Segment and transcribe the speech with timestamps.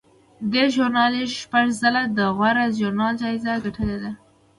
[0.51, 4.11] دې ژورنال شپږ ځله د غوره ژورنال جایزه ګټلې ده.